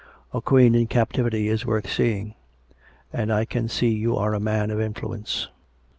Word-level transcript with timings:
A 0.33 0.41
queen 0.41 0.73
in 0.73 0.87
captivity 0.87 1.47
is 1.47 1.63
worth 1.63 1.87
seeing. 1.87 2.33
And 3.13 3.31
I 3.31 3.45
can 3.45 3.69
see 3.69 3.89
you 3.89 4.17
are 4.17 4.33
a 4.33 4.39
man 4.39 4.71
of 4.71 4.81
influence." 4.81 5.47